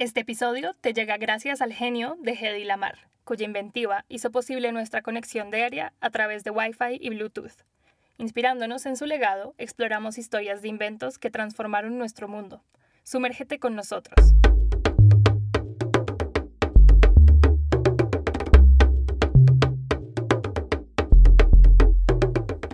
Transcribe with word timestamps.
Este 0.00 0.20
episodio 0.20 0.72
te 0.80 0.94
llega 0.94 1.18
gracias 1.18 1.60
al 1.60 1.74
genio 1.74 2.16
de 2.22 2.32
Hedy 2.32 2.64
Lamar, 2.64 3.10
cuya 3.22 3.44
inventiva 3.44 4.06
hizo 4.08 4.30
posible 4.30 4.72
nuestra 4.72 5.02
conexión 5.02 5.50
diaria 5.50 5.92
a 6.00 6.08
través 6.08 6.42
de 6.42 6.50
Wi-Fi 6.50 6.96
y 6.98 7.10
Bluetooth. 7.10 7.66
Inspirándonos 8.16 8.86
en 8.86 8.96
su 8.96 9.04
legado, 9.04 9.54
exploramos 9.58 10.16
historias 10.16 10.62
de 10.62 10.68
inventos 10.68 11.18
que 11.18 11.28
transformaron 11.28 11.98
nuestro 11.98 12.28
mundo. 12.28 12.64
Sumérgete 13.02 13.58
con 13.58 13.76
nosotros. 13.76 14.32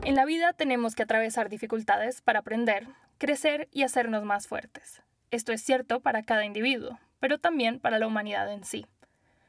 En 0.04 0.14
la 0.14 0.24
vida 0.26 0.52
tenemos 0.52 0.94
que 0.94 1.02
atravesar 1.02 1.48
dificultades 1.48 2.22
para 2.22 2.38
aprender, 2.38 2.86
crecer 3.18 3.66
y 3.72 3.82
hacernos 3.82 4.22
más 4.22 4.46
fuertes. 4.46 5.02
Esto 5.32 5.52
es 5.52 5.60
cierto 5.60 5.98
para 5.98 6.22
cada 6.22 6.44
individuo, 6.44 7.00
pero 7.26 7.38
también 7.38 7.80
para 7.80 7.98
la 7.98 8.06
humanidad 8.06 8.52
en 8.52 8.62
sí. 8.62 8.86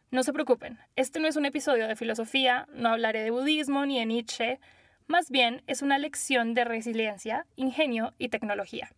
No 0.10 0.24
se 0.24 0.34
preocupen, 0.34 0.80
este 0.96 1.20
no 1.20 1.28
es 1.28 1.36
un 1.36 1.46
episodio 1.46 1.88
de 1.88 1.96
filosofía, 1.96 2.68
no 2.74 2.90
hablaré 2.90 3.22
de 3.22 3.30
budismo 3.30 3.86
ni 3.86 4.00
de 4.00 4.08
Nietzsche, 4.08 4.60
más 5.06 5.30
bien 5.30 5.62
es 5.68 5.84
una 5.84 6.00
lección 6.00 6.56
de 6.56 6.64
resiliencia, 6.64 7.46
ingenio 7.56 8.16
y 8.18 8.30
tecnología. 8.30 8.90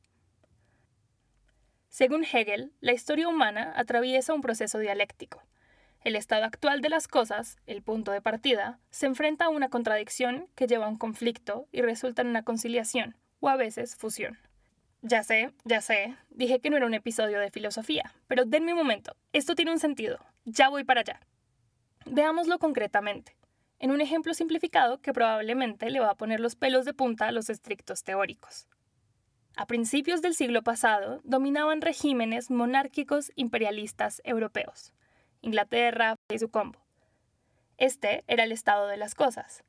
Según 1.90 2.24
Hegel, 2.24 2.72
la 2.80 2.94
historia 2.94 3.28
humana 3.28 3.74
atraviesa 3.76 4.34
un 4.34 4.40
proceso 4.40 4.80
dialéctico. 4.80 5.44
El 6.06 6.16
estado 6.16 6.46
actual 6.46 6.80
de 6.80 6.88
las 6.88 7.10
cosas, 7.10 7.58
el 7.66 7.82
punto 7.82 8.14
de 8.14 8.22
partida, 8.22 8.80
se 8.92 9.08
enfrenta 9.08 9.44
a 9.44 9.50
una 9.50 9.68
contradicción 9.68 10.48
que 10.56 10.68
lleva 10.68 10.86
a 10.86 10.90
un 10.90 10.98
conflicto 10.98 11.68
y 11.74 11.82
resulta 11.82 12.22
en 12.22 12.30
una 12.30 12.44
conciliación, 12.44 13.18
o 13.42 13.50
a 13.50 13.58
veces 13.58 13.98
fusión. 13.98 14.40
Ya 15.02 15.24
sé, 15.24 15.54
ya 15.64 15.80
sé, 15.80 16.18
dije 16.30 16.60
que 16.60 16.70
no 16.70 16.76
era 16.76 16.86
un 16.86 16.94
episodio 16.94 17.40
de 17.40 17.52
filosofía, 17.52 18.14
pero 18.28 18.44
denme 18.44 18.74
un 18.74 18.80
momento, 18.80 19.16
esto 19.32 19.56
tiene 19.56 19.72
un 19.72 19.80
sentido, 19.80 20.20
ya 20.44 20.68
voy 20.68 20.84
para 20.84 21.02
allá. 21.02 21.22
Veámoslo 22.06 22.60
concretamente, 22.60 23.38
en 23.80 23.92
un 23.92 24.02
ejemplo 24.02 24.34
simplificado 24.34 25.00
que 25.00 25.14
probablemente 25.14 25.90
le 25.90 26.02
va 26.02 26.10
a 26.10 26.16
poner 26.16 26.42
los 26.42 26.58
pelos 26.58 26.84
de 26.84 26.94
punta 26.94 27.28
a 27.28 27.32
los 27.32 27.50
estrictos 27.50 28.04
teóricos. 28.04 28.68
A 29.56 29.68
principios 29.68 30.22
del 30.22 30.36
siglo 30.36 30.64
pasado 30.64 31.22
dominaban 31.24 31.80
regímenes 31.80 32.52
monárquicos 32.52 33.32
imperialistas 33.36 34.22
europeos, 34.26 34.92
Inglaterra 35.42 36.16
y 36.28 36.40
su 36.40 36.50
combo. 36.50 36.80
Este 37.78 38.26
era 38.28 38.44
el 38.44 38.52
estado 38.52 38.88
de 38.88 38.98
las 38.98 39.16
cosas, 39.16 39.64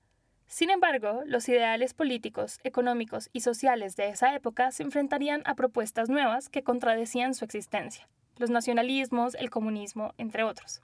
sin 0.50 0.70
embargo, 0.70 1.22
los 1.26 1.48
ideales 1.48 1.94
políticos, 1.94 2.58
económicos 2.64 3.30
y 3.32 3.42
sociales 3.42 3.94
de 3.94 4.08
esa 4.08 4.34
época 4.34 4.72
se 4.72 4.82
enfrentarían 4.82 5.42
a 5.44 5.54
propuestas 5.54 6.08
nuevas 6.08 6.48
que 6.48 6.64
contradecían 6.64 7.34
su 7.34 7.44
existencia, 7.44 8.08
los 8.36 8.50
nacionalismos, 8.50 9.36
el 9.36 9.48
comunismo, 9.48 10.12
entre 10.18 10.42
otros. 10.42 10.82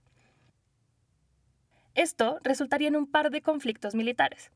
Esto 1.96 2.38
resultaría 2.44 2.86
en 2.86 2.94
un 2.94 3.10
par 3.10 3.30
de 3.30 3.42
conflictos 3.42 3.96
militares. 3.96 4.52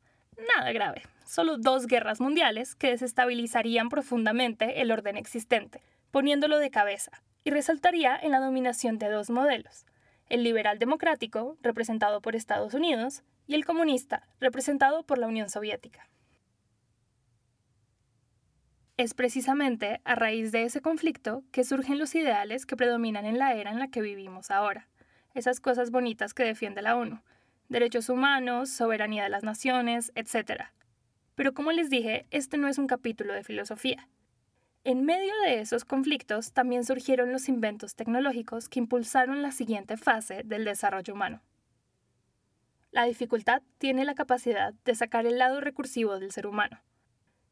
Nada 0.56 0.70
grave, 0.70 1.02
solo 1.26 1.58
dos 1.58 1.88
guerras 1.88 2.20
mundiales 2.20 2.76
que 2.76 2.90
desestabilizarían 2.90 3.88
profundamente 3.88 4.80
el 4.80 4.92
orden 4.92 5.16
existente, 5.16 5.82
poniéndolo 6.12 6.60
de 6.60 6.70
cabeza, 6.70 7.20
y 7.42 7.50
resultaría 7.50 8.16
en 8.16 8.30
la 8.30 8.38
dominación 8.38 9.00
de 9.00 9.08
dos 9.08 9.28
modelos, 9.28 9.86
el 10.28 10.44
liberal 10.44 10.78
democrático, 10.78 11.58
representado 11.62 12.20
por 12.20 12.36
Estados 12.36 12.74
Unidos, 12.74 13.24
y 13.50 13.54
el 13.56 13.64
comunista, 13.64 14.28
representado 14.38 15.02
por 15.02 15.18
la 15.18 15.26
Unión 15.26 15.50
Soviética. 15.50 16.08
Es 18.96 19.12
precisamente 19.12 20.00
a 20.04 20.14
raíz 20.14 20.52
de 20.52 20.62
ese 20.62 20.80
conflicto 20.80 21.42
que 21.50 21.64
surgen 21.64 21.98
los 21.98 22.14
ideales 22.14 22.64
que 22.64 22.76
predominan 22.76 23.26
en 23.26 23.38
la 23.38 23.54
era 23.54 23.72
en 23.72 23.80
la 23.80 23.88
que 23.88 24.02
vivimos 24.02 24.52
ahora, 24.52 24.86
esas 25.34 25.58
cosas 25.58 25.90
bonitas 25.90 26.32
que 26.32 26.44
defiende 26.44 26.80
la 26.80 26.96
ONU, 26.96 27.22
derechos 27.68 28.08
humanos, 28.08 28.70
soberanía 28.70 29.24
de 29.24 29.30
las 29.30 29.42
naciones, 29.42 30.12
etc. 30.14 30.66
Pero 31.34 31.52
como 31.52 31.72
les 31.72 31.90
dije, 31.90 32.26
este 32.30 32.56
no 32.56 32.68
es 32.68 32.78
un 32.78 32.86
capítulo 32.86 33.34
de 33.34 33.42
filosofía. 33.42 34.08
En 34.84 35.04
medio 35.04 35.34
de 35.42 35.60
esos 35.60 35.84
conflictos 35.84 36.52
también 36.52 36.84
surgieron 36.84 37.32
los 37.32 37.48
inventos 37.48 37.96
tecnológicos 37.96 38.68
que 38.68 38.78
impulsaron 38.78 39.42
la 39.42 39.50
siguiente 39.50 39.96
fase 39.96 40.44
del 40.44 40.64
desarrollo 40.64 41.14
humano. 41.14 41.42
La 42.92 43.04
dificultad 43.04 43.62
tiene 43.78 44.04
la 44.04 44.16
capacidad 44.16 44.74
de 44.84 44.96
sacar 44.96 45.24
el 45.24 45.38
lado 45.38 45.60
recursivo 45.60 46.18
del 46.18 46.32
ser 46.32 46.46
humano. 46.46 46.80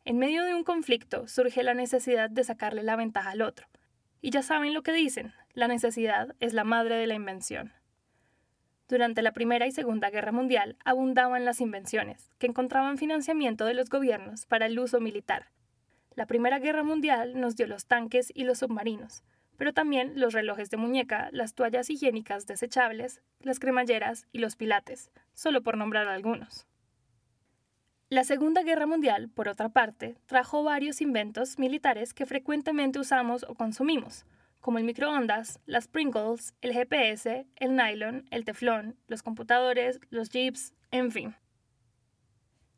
En 0.05 0.19
medio 0.19 0.43
de 0.43 0.55
un 0.55 0.65
conflicto 0.65 1.29
surge 1.29 1.63
la 1.63 1.75
necesidad 1.75 2.29
de 2.29 2.43
sacarle 2.43 2.83
la 2.83 2.97
ventaja 2.97 3.31
al 3.31 3.43
otro. 3.43 3.69
Y 4.21 4.31
ya 4.31 4.43
saben 4.43 4.75
lo 4.75 4.83
que 4.83 4.93
dicen, 4.93 5.33
la 5.53 5.69
necesidad 5.69 6.35
es 6.41 6.55
la 6.55 6.65
madre 6.65 6.97
de 6.97 7.07
la 7.07 7.15
invención. 7.15 7.73
Durante 8.89 9.23
la 9.23 9.33
Primera 9.33 9.67
y 9.67 9.71
Segunda 9.71 10.11
Guerra 10.11 10.33
Mundial 10.33 10.77
abundaban 10.85 11.45
las 11.45 11.61
invenciones, 11.61 12.31
que 12.39 12.47
encontraban 12.47 12.99
financiamiento 12.99 13.65
de 13.65 13.75
los 13.75 13.91
gobiernos 13.91 14.47
para 14.47 14.67
el 14.67 14.79
uso 14.79 14.99
militar. 14.99 15.53
La 16.17 16.27
Primera 16.27 16.59
Guerra 16.59 16.83
Mundial 16.83 17.39
nos 17.39 17.55
dio 17.55 17.69
los 17.69 17.87
tanques 17.87 18.33
y 18.35 18.43
los 18.43 18.59
submarinos, 18.59 19.23
pero 19.59 19.75
también 19.75 20.13
los 20.19 20.33
relojes 20.33 20.71
de 20.71 20.79
muñeca, 20.79 21.29
las 21.33 21.55
toallas 21.55 21.91
higiénicas 21.91 22.47
desechables, 22.47 23.21
las 23.41 23.59
cremalleras 23.59 24.27
y 24.33 24.39
los 24.39 24.57
pilates, 24.57 25.11
solo 25.35 25.63
por 25.63 25.77
nombrar 25.77 26.09
algunos. 26.09 26.67
La 28.09 28.25
Segunda 28.25 28.63
Guerra 28.63 28.87
Mundial, 28.87 29.29
por 29.29 29.49
otra 29.49 29.69
parte, 29.69 30.17
trajo 30.25 30.63
varios 30.63 31.03
inventos 31.03 31.59
militares 31.59 32.15
que 32.15 32.25
frecuentemente 32.25 32.99
usamos 32.99 33.45
o 33.47 33.55
consumimos, 33.55 34.25
como 34.61 34.79
el 34.79 34.85
microondas, 34.85 35.61
las 35.67 35.89
Pringles, 35.89 36.55
el 36.63 36.73
GPS, 36.73 37.47
el 37.57 37.77
nylon, 37.77 38.27
el 38.31 38.45
teflón, 38.45 38.97
los 39.09 39.23
computadores, 39.23 40.01
los 40.09 40.31
jeeps, 40.31 40.73
en 40.91 41.11
fin. 41.11 41.35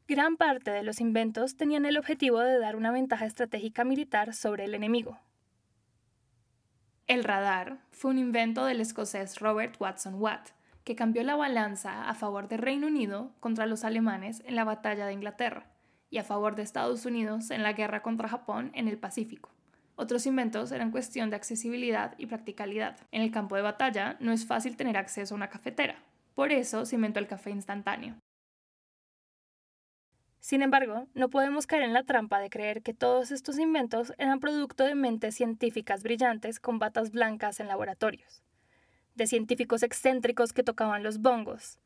Gran 0.08 0.36
parte 0.36 0.70
de 0.72 0.82
los 0.82 1.00
inventos 1.00 1.56
tenían 1.56 1.84
el 1.84 1.98
objetivo 1.98 2.41
de 2.41 2.58
dar 2.58 2.74
una 2.74 2.91
ventaja 2.91 3.26
estratégica 3.26 3.84
militar 3.84 4.34
sobre 4.34 4.64
el 4.64 4.74
enemigo, 4.74 5.20
el 7.10 7.25
radar 7.25 7.78
fue 7.91 8.12
un 8.12 8.19
invento 8.19 8.65
del 8.65 8.81
escocés 8.81 9.41
Robert 9.41 9.75
Watson 9.81 10.15
Watt, 10.22 10.50
que 10.84 10.94
cambió 10.94 11.25
la 11.25 11.34
balanza 11.34 12.09
a 12.09 12.15
favor 12.15 12.47
del 12.47 12.60
Reino 12.60 12.87
Unido 12.87 13.32
contra 13.41 13.66
los 13.66 13.82
alemanes 13.82 14.44
en 14.47 14.54
la 14.54 14.62
batalla 14.62 15.06
de 15.06 15.15
Inglaterra 15.15 15.66
y 16.09 16.19
a 16.19 16.22
favor 16.22 16.54
de 16.54 16.62
Estados 16.62 17.04
Unidos 17.06 17.50
en 17.50 17.65
la 17.65 17.72
guerra 17.72 18.00
contra 18.03 18.28
Japón 18.28 18.71
en 18.75 18.87
el 18.87 18.97
Pacífico. 18.97 19.50
Otros 19.97 20.25
inventos 20.25 20.71
eran 20.71 20.93
cuestión 20.93 21.31
de 21.31 21.37
accesibilidad 21.37 22.15
y 22.16 22.26
practicalidad. 22.26 22.97
En 23.10 23.22
el 23.22 23.32
campo 23.32 23.56
de 23.56 23.62
batalla 23.62 24.16
no 24.21 24.31
es 24.31 24.47
fácil 24.47 24.77
tener 24.77 24.97
acceso 24.97 25.34
a 25.34 25.37
una 25.37 25.50
cafetera, 25.50 25.97
por 26.37 26.53
eso 26.53 26.87
se 26.87 26.94
inventó 26.94 27.19
el 27.19 27.27
café 27.27 27.50
instantáneo. 27.50 28.15
Sin 30.41 30.62
embargo, 30.62 31.06
no 31.12 31.28
podemos 31.28 31.67
caer 31.67 31.83
en 31.83 31.93
la 31.93 32.03
trampa 32.03 32.41
de 32.41 32.49
creer 32.49 32.83
que 32.83 32.95
todos 32.95 33.31
estos 33.31 33.59
inventos 33.59 34.15
eran 34.17 34.41
producto 34.41 34.84
de 34.84 34.95
mentes 34.95 35.34
científicas 35.34 36.03
brillantes 36.03 36.61
con 36.61 36.78
batas 36.78 37.11
blancas 37.11 37.61
en 37.61 37.69
laboratorios, 37.69 38.43
de 39.15 39.27
científicos 39.27 39.83
excéntricos 39.83 40.55
que 40.55 40.62
tocaban 40.62 41.03
los 41.03 41.19
bongos, 41.19 41.78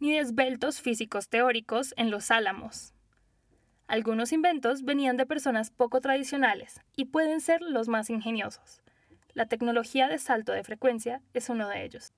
ni 0.00 0.12
de 0.12 0.18
esbeltos 0.18 0.82
físicos 0.82 1.30
teóricos 1.30 1.94
en 1.96 2.10
los 2.10 2.30
álamos. 2.30 2.92
Algunos 3.86 4.32
inventos 4.32 4.82
venían 4.82 5.16
de 5.16 5.24
personas 5.24 5.70
poco 5.70 6.02
tradicionales 6.02 6.80
y 6.96 7.06
pueden 7.06 7.40
ser 7.40 7.62
los 7.62 7.88
más 7.88 8.10
ingeniosos. 8.10 8.82
La 9.32 9.46
tecnología 9.46 10.08
de 10.08 10.18
salto 10.18 10.52
de 10.52 10.62
frecuencia 10.62 11.22
es 11.32 11.48
uno 11.48 11.68
de 11.68 11.84
ellos. 11.84 12.12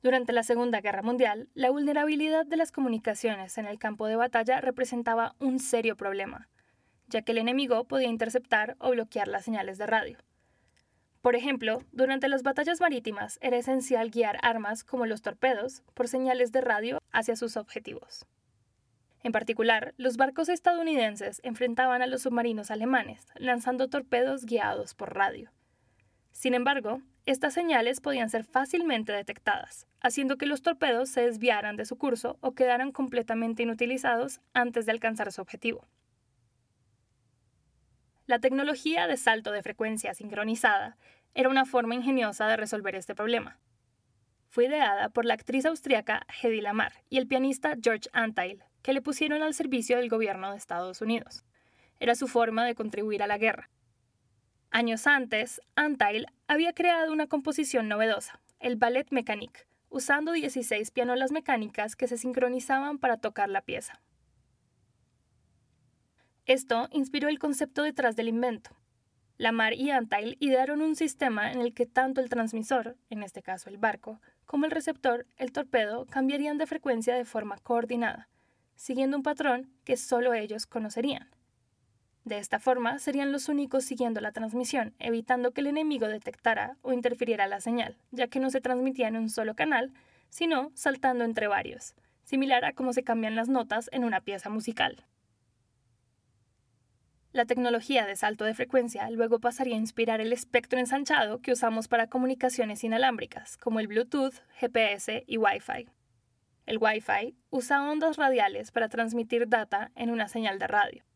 Durante 0.00 0.32
la 0.32 0.44
Segunda 0.44 0.80
Guerra 0.80 1.02
Mundial, 1.02 1.48
la 1.54 1.70
vulnerabilidad 1.70 2.46
de 2.46 2.56
las 2.56 2.70
comunicaciones 2.70 3.58
en 3.58 3.66
el 3.66 3.78
campo 3.78 4.06
de 4.06 4.14
batalla 4.14 4.60
representaba 4.60 5.34
un 5.40 5.58
serio 5.58 5.96
problema, 5.96 6.48
ya 7.08 7.22
que 7.22 7.32
el 7.32 7.38
enemigo 7.38 7.84
podía 7.84 8.08
interceptar 8.08 8.76
o 8.78 8.90
bloquear 8.90 9.26
las 9.26 9.44
señales 9.44 9.76
de 9.76 9.86
radio. 9.86 10.18
Por 11.20 11.34
ejemplo, 11.34 11.82
durante 11.90 12.28
las 12.28 12.44
batallas 12.44 12.80
marítimas 12.80 13.38
era 13.42 13.56
esencial 13.56 14.10
guiar 14.10 14.38
armas 14.42 14.84
como 14.84 15.04
los 15.04 15.20
torpedos 15.20 15.82
por 15.94 16.06
señales 16.06 16.52
de 16.52 16.60
radio 16.60 16.98
hacia 17.10 17.34
sus 17.34 17.56
objetivos. 17.56 18.24
En 19.24 19.32
particular, 19.32 19.94
los 19.96 20.16
barcos 20.16 20.48
estadounidenses 20.48 21.40
enfrentaban 21.42 22.02
a 22.02 22.06
los 22.06 22.22
submarinos 22.22 22.70
alemanes, 22.70 23.26
lanzando 23.34 23.88
torpedos 23.88 24.46
guiados 24.46 24.94
por 24.94 25.14
radio. 25.14 25.50
Sin 26.30 26.54
embargo, 26.54 27.02
estas 27.30 27.52
señales 27.52 28.00
podían 28.00 28.30
ser 28.30 28.42
fácilmente 28.42 29.12
detectadas, 29.12 29.86
haciendo 30.00 30.38
que 30.38 30.46
los 30.46 30.62
torpedos 30.62 31.10
se 31.10 31.20
desviaran 31.20 31.76
de 31.76 31.84
su 31.84 31.98
curso 31.98 32.38
o 32.40 32.54
quedaran 32.54 32.90
completamente 32.90 33.64
inutilizados 33.64 34.40
antes 34.54 34.86
de 34.86 34.92
alcanzar 34.92 35.30
su 35.30 35.42
objetivo. 35.42 35.86
La 38.24 38.38
tecnología 38.38 39.06
de 39.06 39.18
salto 39.18 39.52
de 39.52 39.62
frecuencia 39.62 40.14
sincronizada 40.14 40.96
era 41.34 41.50
una 41.50 41.66
forma 41.66 41.94
ingeniosa 41.94 42.46
de 42.46 42.56
resolver 42.56 42.94
este 42.94 43.14
problema. 43.14 43.58
Fue 44.48 44.64
ideada 44.64 45.10
por 45.10 45.26
la 45.26 45.34
actriz 45.34 45.66
austriaca 45.66 46.26
Hedy 46.42 46.62
Lamar 46.62 46.94
y 47.10 47.18
el 47.18 47.26
pianista 47.26 47.76
George 47.82 48.08
Antheil, 48.14 48.64
que 48.80 48.94
le 48.94 49.02
pusieron 49.02 49.42
al 49.42 49.52
servicio 49.52 49.98
del 49.98 50.08
gobierno 50.08 50.50
de 50.50 50.56
Estados 50.56 51.02
Unidos. 51.02 51.44
Era 52.00 52.14
su 52.14 52.26
forma 52.26 52.64
de 52.64 52.74
contribuir 52.74 53.22
a 53.22 53.26
la 53.26 53.36
guerra. 53.36 53.68
Años 54.70 55.06
antes, 55.06 55.62
Antheil 55.76 56.26
había 56.46 56.74
creado 56.74 57.10
una 57.10 57.26
composición 57.26 57.88
novedosa, 57.88 58.40
el 58.60 58.76
Ballet 58.76 59.10
Mécanique, 59.10 59.66
usando 59.88 60.32
16 60.32 60.90
pianolas 60.90 61.32
mecánicas 61.32 61.96
que 61.96 62.06
se 62.06 62.18
sincronizaban 62.18 62.98
para 62.98 63.16
tocar 63.16 63.48
la 63.48 63.62
pieza. 63.62 64.00
Esto 66.44 66.88
inspiró 66.92 67.28
el 67.28 67.38
concepto 67.38 67.82
detrás 67.82 68.14
del 68.14 68.28
invento. 68.28 68.70
Lamar 69.38 69.72
y 69.72 69.90
Antheil 69.90 70.36
idearon 70.38 70.82
un 70.82 70.96
sistema 70.96 71.50
en 71.50 71.60
el 71.60 71.72
que 71.72 71.86
tanto 71.86 72.20
el 72.20 72.28
transmisor, 72.28 72.96
en 73.08 73.22
este 73.22 73.42
caso 73.42 73.70
el 73.70 73.78
barco, 73.78 74.20
como 74.44 74.66
el 74.66 74.70
receptor, 74.70 75.26
el 75.36 75.52
torpedo, 75.52 76.06
cambiarían 76.06 76.58
de 76.58 76.66
frecuencia 76.66 77.14
de 77.14 77.24
forma 77.24 77.56
coordinada, 77.58 78.28
siguiendo 78.76 79.16
un 79.16 79.22
patrón 79.22 79.70
que 79.84 79.96
solo 79.96 80.34
ellos 80.34 80.66
conocerían. 80.66 81.30
De 82.28 82.36
esta 82.36 82.58
forma, 82.58 82.98
serían 82.98 83.32
los 83.32 83.48
únicos 83.48 83.86
siguiendo 83.86 84.20
la 84.20 84.32
transmisión, 84.32 84.92
evitando 84.98 85.52
que 85.52 85.62
el 85.62 85.68
enemigo 85.68 86.08
detectara 86.08 86.76
o 86.82 86.92
interfiriera 86.92 87.46
la 87.46 87.62
señal, 87.62 87.96
ya 88.10 88.28
que 88.28 88.38
no 88.38 88.50
se 88.50 88.60
transmitía 88.60 89.08
en 89.08 89.16
un 89.16 89.30
solo 89.30 89.54
canal, 89.54 89.94
sino 90.28 90.70
saltando 90.74 91.24
entre 91.24 91.48
varios, 91.48 91.94
similar 92.24 92.66
a 92.66 92.74
cómo 92.74 92.92
se 92.92 93.02
cambian 93.02 93.34
las 93.34 93.48
notas 93.48 93.88
en 93.92 94.04
una 94.04 94.20
pieza 94.20 94.50
musical. 94.50 95.06
La 97.32 97.46
tecnología 97.46 98.04
de 98.04 98.14
salto 98.14 98.44
de 98.44 98.52
frecuencia 98.52 99.08
luego 99.08 99.40
pasaría 99.40 99.76
a 99.76 99.78
inspirar 99.78 100.20
el 100.20 100.34
espectro 100.34 100.78
ensanchado 100.78 101.40
que 101.40 101.52
usamos 101.52 101.88
para 101.88 102.08
comunicaciones 102.08 102.84
inalámbricas, 102.84 103.56
como 103.56 103.80
el 103.80 103.88
Bluetooth, 103.88 104.34
GPS 104.60 105.24
y 105.26 105.38
Wi-Fi. 105.38 105.88
El 106.66 106.76
Wi-Fi 106.76 107.38
usa 107.48 107.90
ondas 107.90 108.18
radiales 108.18 108.70
para 108.70 108.90
transmitir 108.90 109.48
data 109.48 109.92
en 109.94 110.10
una 110.10 110.28
señal 110.28 110.58
de 110.58 110.66
radio. 110.66 111.08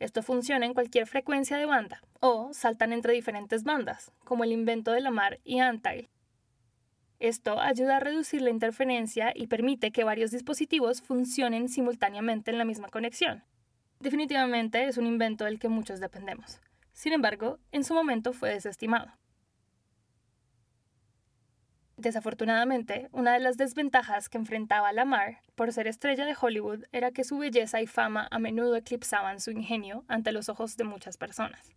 Esto 0.00 0.22
funciona 0.22 0.64
en 0.64 0.74
cualquier 0.74 1.06
frecuencia 1.06 1.56
de 1.56 1.66
banda, 1.66 2.02
o 2.20 2.52
saltan 2.52 2.92
entre 2.92 3.14
diferentes 3.14 3.64
bandas, 3.64 4.12
como 4.24 4.44
el 4.44 4.52
invento 4.52 4.92
de 4.92 5.00
Lamar 5.00 5.40
y 5.44 5.58
Antheil. 5.58 6.08
Esto 7.18 7.58
ayuda 7.60 7.96
a 7.96 8.00
reducir 8.00 8.42
la 8.42 8.50
interferencia 8.50 9.32
y 9.34 9.48
permite 9.48 9.90
que 9.90 10.04
varios 10.04 10.30
dispositivos 10.30 11.02
funcionen 11.02 11.68
simultáneamente 11.68 12.52
en 12.52 12.58
la 12.58 12.64
misma 12.64 12.88
conexión. 12.88 13.42
Definitivamente 13.98 14.84
es 14.84 14.98
un 14.98 15.06
invento 15.06 15.44
del 15.44 15.58
que 15.58 15.68
muchos 15.68 15.98
dependemos. 15.98 16.60
Sin 16.92 17.12
embargo, 17.12 17.58
en 17.72 17.82
su 17.82 17.94
momento 17.94 18.32
fue 18.32 18.50
desestimado. 18.50 19.12
Desafortunadamente, 21.98 23.08
una 23.10 23.32
de 23.32 23.40
las 23.40 23.56
desventajas 23.56 24.28
que 24.28 24.38
enfrentaba 24.38 24.92
Lamar 24.92 25.42
por 25.56 25.72
ser 25.72 25.88
estrella 25.88 26.24
de 26.24 26.36
Hollywood 26.40 26.84
era 26.92 27.10
que 27.10 27.24
su 27.24 27.38
belleza 27.38 27.82
y 27.82 27.88
fama 27.88 28.28
a 28.30 28.38
menudo 28.38 28.76
eclipsaban 28.76 29.40
su 29.40 29.50
ingenio 29.50 30.04
ante 30.06 30.30
los 30.30 30.48
ojos 30.48 30.76
de 30.76 30.84
muchas 30.84 31.16
personas. 31.16 31.74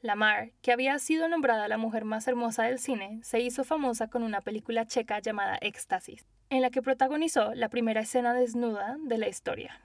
Lamar, 0.00 0.52
que 0.62 0.72
había 0.72 0.98
sido 0.98 1.28
nombrada 1.28 1.68
la 1.68 1.76
mujer 1.76 2.06
más 2.06 2.26
hermosa 2.28 2.62
del 2.62 2.78
cine, 2.78 3.20
se 3.22 3.40
hizo 3.40 3.62
famosa 3.62 4.08
con 4.08 4.22
una 4.22 4.40
película 4.40 4.86
checa 4.86 5.18
llamada 5.18 5.58
Éxtasis, 5.60 6.24
en 6.48 6.62
la 6.62 6.70
que 6.70 6.80
protagonizó 6.80 7.54
la 7.54 7.68
primera 7.68 8.00
escena 8.00 8.32
desnuda 8.32 8.96
de 9.00 9.18
la 9.18 9.28
historia. 9.28 9.78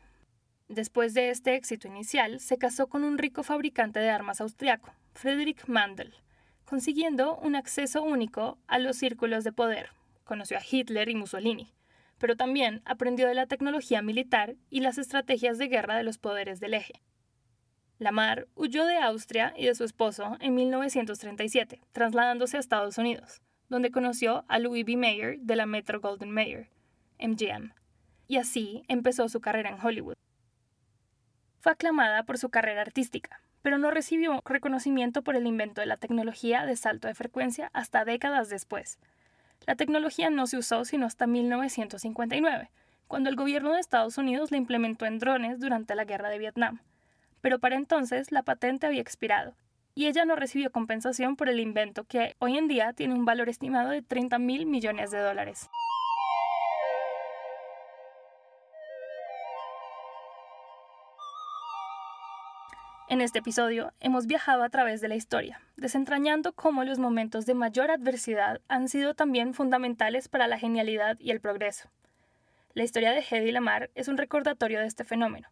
Después 0.70 1.14
de 1.14 1.30
este 1.30 1.56
éxito 1.56 1.90
inicial, 1.90 2.40
se 2.40 2.58
casó 2.58 2.88
con 2.88 3.04
un 3.04 3.18
rico 3.18 3.44
fabricante 3.44 4.00
de 4.00 4.10
armas 4.10 4.40
austriaco, 4.40 4.94
Friedrich 5.14 5.68
Mandel, 5.68 6.16
consiguiendo 6.66 7.38
un 7.38 7.56
acceso 7.56 8.04
único 8.04 8.58
a 8.68 8.80
los 8.80 8.98
círculos 8.98 9.44
de 9.44 9.52
poder. 9.52 9.90
Conoció 10.24 10.58
a 10.58 10.62
Hitler 10.70 11.10
y 11.10 11.16
Mussolini, 11.16 11.72
pero 12.18 12.36
también 12.36 12.82
aprendió 12.86 13.28
de 13.28 13.36
la 13.36 13.46
tecnología 13.46 14.02
militar 14.02 14.56
y 14.70 14.80
las 14.80 14.98
estrategias 14.98 15.58
de 15.58 15.68
guerra 15.68 15.96
de 15.96 16.04
los 16.04 16.18
poderes 16.18 16.60
del 16.60 16.74
eje. 16.74 17.02
Lamar 17.98 18.48
huyó 18.56 18.86
de 18.86 18.98
Austria 18.98 19.54
y 19.56 19.66
de 19.68 19.76
su 19.76 19.86
esposo 19.86 20.38
en 20.42 20.56
1937, 20.56 21.82
trasladándose 21.94 22.58
a 22.58 22.60
Estados 22.60 22.98
Unidos, 22.98 23.42
donde 23.70 23.92
conoció 23.92 24.44
a 24.48 24.60
Louis 24.60 24.86
B. 24.86 24.98
Mayer 24.98 25.40
de 25.40 25.56
la 25.56 25.66
Metro 25.66 26.02
Golden 26.02 26.32
Mayer, 26.32 26.70
MGM, 27.20 27.72
y 28.28 28.38
así 28.38 28.84
empezó 28.88 29.30
su 29.30 29.40
carrera 29.40 29.70
en 29.70 29.80
Hollywood. 29.82 30.16
Fue 31.60 31.72
aclamada 31.72 32.24
por 32.24 32.38
su 32.38 32.50
carrera 32.50 32.82
artística, 32.82 33.42
pero 33.66 33.80
no 33.80 33.90
recibió 33.90 34.44
reconocimiento 34.46 35.24
por 35.24 35.36
el 35.36 35.48
invento 35.48 35.82
de 35.82 35.88
la 35.88 35.98
tecnología 35.98 36.68
de 36.68 36.76
salto 36.76 37.08
de 37.08 37.16
frecuencia 37.16 37.72
hasta 37.74 38.06
décadas 38.06 38.48
después. 38.48 39.00
La 39.66 39.76
tecnología 39.76 40.30
no 40.30 40.46
se 40.46 40.58
usó 40.58 40.86
sino 40.86 41.08
hasta 41.08 41.26
1959, 41.26 42.70
cuando 43.08 43.32
el 43.32 43.36
gobierno 43.36 43.74
de 43.74 43.80
Estados 43.80 44.20
Unidos 44.20 44.52
la 44.52 44.58
implementó 44.58 45.08
en 45.08 45.18
drones 45.18 45.60
durante 45.60 45.96
la 45.96 46.06
guerra 46.06 46.30
de 46.30 46.38
Vietnam. 46.38 46.80
Pero 47.42 47.58
para 47.58 47.76
entonces 47.76 48.32
la 48.32 48.44
patente 48.44 48.86
había 48.86 49.02
expirado, 49.02 49.56
y 49.96 50.06
ella 50.06 50.26
no 50.26 50.36
recibió 50.36 50.72
compensación 50.72 51.36
por 51.36 51.50
el 51.50 51.60
invento 51.60 52.04
que 52.04 52.36
hoy 52.38 52.60
en 52.60 52.68
día 52.68 52.94
tiene 52.94 53.16
un 53.16 53.26
valor 53.26 53.50
estimado 53.50 53.90
de 53.90 54.04
30 54.04 54.38
mil 54.38 54.68
millones 54.68 55.10
de 55.10 55.18
dólares. 55.18 55.72
En 63.08 63.22
este 63.22 63.38
episodio 63.38 63.94
hemos 64.00 64.26
viajado 64.26 64.64
a 64.64 64.70
través 64.70 65.00
de 65.00 65.08
la 65.08 65.14
historia, 65.14 65.62
desentrañando 65.78 66.54
cómo 66.54 66.84
los 66.84 66.98
momentos 66.98 67.46
de 67.46 67.54
mayor 67.54 67.92
adversidad 67.92 68.62
han 68.68 68.90
sido 68.90 69.14
también 69.14 69.54
fundamentales 69.54 70.28
para 70.28 70.48
la 70.48 70.58
genialidad 70.58 71.16
y 71.20 71.30
el 71.30 71.40
progreso. 71.40 71.88
La 72.74 72.84
historia 72.84 73.12
de 73.12 73.20
Hedy 73.20 73.52
Lamar 73.52 73.92
es 73.94 74.08
un 74.08 74.18
recordatorio 74.18 74.80
de 74.80 74.88
este 74.88 75.04
fenómeno. 75.04 75.50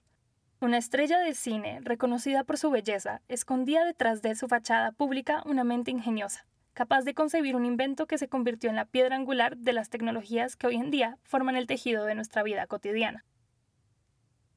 Una 0.62 0.80
estrella 0.80 1.20
de 1.20 1.36
cine, 1.36 1.80
reconocida 1.84 2.44
por 2.44 2.58
su 2.58 2.72
belleza, 2.72 3.22
escondía 3.28 3.86
detrás 3.86 4.24
de 4.24 4.34
su 4.34 4.48
fachada 4.48 4.92
pública 4.92 5.44
una 5.46 5.64
mente 5.64 5.92
ingeniosa, 5.92 6.48
capaz 6.74 7.04
de 7.04 7.14
concebir 7.14 7.56
un 7.56 7.66
invento 7.66 8.08
que 8.08 8.18
se 8.18 8.30
convirtió 8.30 8.72
en 8.72 8.78
la 8.78 8.86
piedra 8.86 9.16
angular 9.16 9.58
de 9.58 9.74
las 9.74 9.92
tecnologías 9.92 10.56
que 10.56 10.66
hoy 10.66 10.78
en 10.78 10.90
día 10.90 11.20
forman 11.22 11.56
el 11.56 11.68
tejido 11.68 12.06
de 12.06 12.16
nuestra 12.16 12.42
vida 12.42 12.66
cotidiana 12.66 13.24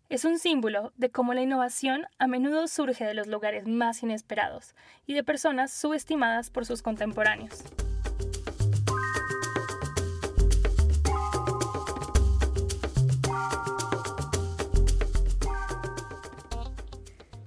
es 0.09 0.25
un 0.25 0.39
símbolo 0.39 0.93
de 0.97 1.11
cómo 1.11 1.35
la 1.35 1.43
innovación 1.43 2.07
a 2.19 2.27
menudo 2.27 2.69
surge 2.69 3.05
de 3.05 3.15
los 3.15 3.27
lugares 3.27 3.67
más 3.67 4.03
inesperados 4.03 4.75
y 5.05 5.15
de 5.15 5.25
personas 5.25 5.73
subestimadas 5.73 6.51
por 6.51 6.65
sus 6.65 6.83
contemporáneos. 6.83 7.65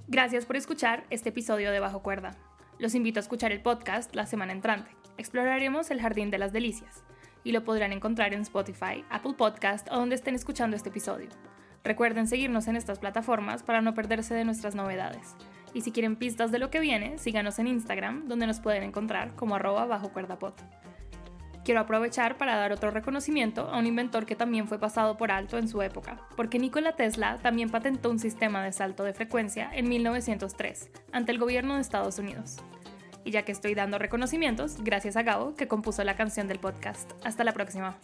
Gracias 0.08 0.46
por 0.46 0.58
escuchar 0.58 1.06
este 1.12 1.30
episodio 1.30 1.72
de 1.72 1.80
Bajo 1.80 2.02
Cuerda. 2.02 2.36
Los 2.78 2.94
invito 2.94 3.20
a 3.20 3.22
escuchar 3.22 3.54
el 3.54 3.62
podcast 3.62 4.14
la 4.16 4.26
semana 4.26 4.52
entrante. 4.52 4.92
Exploraremos 5.18 5.92
el 5.92 6.02
Jardín 6.02 6.30
de 6.30 6.40
las 6.40 6.52
Delicias 6.52 7.04
y 7.44 7.54
lo 7.54 7.64
podrán 7.64 7.94
encontrar 7.94 8.34
en 8.34 8.42
Spotify, 8.42 9.06
Apple 9.10 9.36
Podcast 9.38 9.88
o 9.92 9.96
donde 9.96 10.16
estén 10.16 10.36
escuchando 10.36 10.76
este 10.76 10.90
episodio. 10.90 11.30
Recuerden 11.84 12.28
seguirnos 12.28 12.68
en 12.68 12.76
estas 12.76 13.00
plataformas 13.00 13.64
para 13.64 13.82
no 13.82 13.94
perderse 13.94 14.34
de 14.34 14.46
nuestras 14.46 14.76
novedades. 14.76 15.36
Y 15.74 15.82
si 15.82 15.92
quieren 15.92 16.16
pistas 16.16 16.52
de 16.52 16.60
lo 16.60 16.70
que 16.70 16.80
viene, 16.80 17.18
síganos 17.18 17.60
en 17.60 17.68
Instagram, 17.68 18.28
donde 18.28 18.48
nos 18.48 18.60
pueden 18.60 18.84
encontrar 18.84 19.36
como 19.36 19.56
arroba 19.56 19.86
bajo 19.86 20.12
cuerdapot. 20.12 20.60
Quiero 21.64 21.82
aprovechar 21.82 22.38
para 22.38 22.56
dar 22.56 22.72
otro 22.72 22.90
reconocimiento 22.90 23.70
a 23.70 23.78
un 23.78 23.86
inventor 23.86 24.26
que 24.26 24.36
también 24.36 24.68
fue 24.68 24.80
pasado 24.80 25.18
por 25.18 25.32
alto 25.32 25.58
en 25.58 25.68
su 25.68 25.82
época, 25.82 26.20
porque 26.36 26.58
Nikola 26.58 26.96
Tesla 26.96 27.38
también 27.38 27.70
patentó 27.70 28.10
un 28.10 28.18
sistema 28.18 28.64
de 28.64 28.72
salto 28.72 29.04
de 29.04 29.14
frecuencia 29.14 29.70
en 29.72 29.88
1903, 29.88 30.90
ante 31.12 31.32
el 31.32 31.38
gobierno 31.38 31.76
de 31.76 31.82
Estados 31.82 32.18
Unidos. 32.18 32.58
Y 33.24 33.32
ya 33.32 33.44
que 33.44 33.52
estoy 33.52 33.76
dando 33.76 34.00
reconocimientos, 34.00 34.82
gracias 34.82 35.16
a 35.16 35.24
Gabo, 35.24 35.54
que 35.54 35.68
compuso 35.68 36.04
la 36.04 36.16
canción 36.16 36.48
del 36.48 36.60
podcast. 36.60 37.12
Hasta 37.24 37.44
la 37.44 37.52
próxima. 37.52 37.98